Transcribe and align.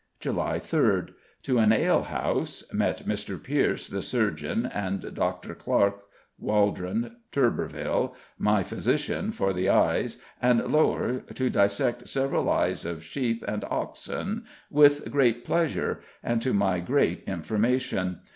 July 0.19 0.57
3rd: 0.57 1.09
To 1.43 1.59
an 1.59 1.71
alehouse; 1.71 2.63
met 2.73 3.05
Mr. 3.05 3.37
Pierce, 3.43 3.87
the 3.87 4.01
surgeon, 4.01 4.65
and 4.65 5.13
Dr. 5.13 5.53
Clarke, 5.53 6.01
Waldron, 6.39 7.17
Turberville, 7.31 8.15
my 8.35 8.63
physician 8.63 9.31
for 9.31 9.53
the 9.53 9.69
eyes, 9.69 10.17
and 10.41 10.59
Lowre, 10.65 11.21
to 11.35 11.51
dissect 11.51 12.07
several 12.07 12.49
eyes 12.49 12.83
of 12.83 13.03
sheep 13.03 13.45
and 13.47 13.63
oxen, 13.65 14.45
with 14.71 15.11
great 15.11 15.45
pleasure, 15.45 15.99
and 16.23 16.41
to 16.41 16.51
my 16.51 16.79
great 16.79 17.23
information. 17.27 18.21